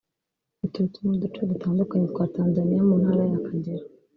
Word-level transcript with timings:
Baturutse 0.59 0.99
mu 1.07 1.15
duce 1.21 1.41
dutandukanye 1.51 2.05
twa 2.11 2.25
Tanzaniya 2.35 2.81
mu 2.89 2.95
ntara 3.01 3.23
ya 3.31 3.43
Kagera 3.47 3.83